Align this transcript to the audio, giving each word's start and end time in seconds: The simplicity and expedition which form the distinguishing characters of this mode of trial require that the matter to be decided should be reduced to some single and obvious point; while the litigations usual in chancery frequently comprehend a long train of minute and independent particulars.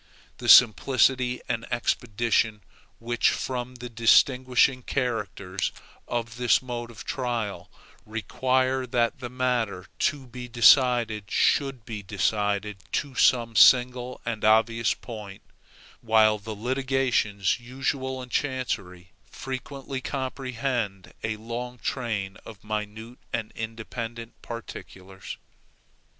The 0.39 0.49
simplicity 0.49 1.41
and 1.47 1.71
expedition 1.71 2.63
which 2.97 3.29
form 3.29 3.75
the 3.75 3.87
distinguishing 3.87 4.81
characters 4.81 5.71
of 6.07 6.37
this 6.37 6.59
mode 6.59 6.89
of 6.89 7.03
trial 7.05 7.69
require 8.03 8.87
that 8.87 9.19
the 9.19 9.29
matter 9.29 9.85
to 10.09 10.25
be 10.25 10.47
decided 10.47 11.29
should 11.29 11.85
be 11.85 11.97
reduced 11.97 12.33
to 12.91 13.13
some 13.13 13.55
single 13.55 14.19
and 14.25 14.43
obvious 14.43 14.95
point; 14.95 15.43
while 16.01 16.39
the 16.39 16.55
litigations 16.55 17.59
usual 17.59 18.23
in 18.23 18.29
chancery 18.29 19.11
frequently 19.29 20.01
comprehend 20.01 21.13
a 21.23 21.37
long 21.37 21.77
train 21.77 22.37
of 22.43 22.63
minute 22.63 23.19
and 23.31 23.51
independent 23.51 24.41
particulars. 24.41 25.37